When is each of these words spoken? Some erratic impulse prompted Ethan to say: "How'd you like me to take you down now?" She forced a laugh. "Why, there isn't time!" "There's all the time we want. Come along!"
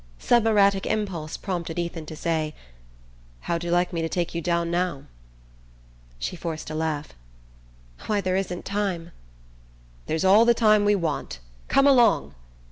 Some 0.17 0.47
erratic 0.47 0.87
impulse 0.87 1.37
prompted 1.37 1.77
Ethan 1.77 2.07
to 2.07 2.15
say: 2.15 2.55
"How'd 3.41 3.63
you 3.63 3.69
like 3.69 3.93
me 3.93 4.01
to 4.01 4.09
take 4.09 4.33
you 4.33 4.41
down 4.41 4.71
now?" 4.71 5.03
She 6.17 6.35
forced 6.35 6.71
a 6.71 6.73
laugh. 6.73 7.09
"Why, 8.07 8.19
there 8.19 8.35
isn't 8.35 8.65
time!" 8.65 9.11
"There's 10.07 10.25
all 10.25 10.43
the 10.43 10.55
time 10.55 10.85
we 10.85 10.95
want. 10.95 11.37
Come 11.67 11.85
along!" 11.85 12.33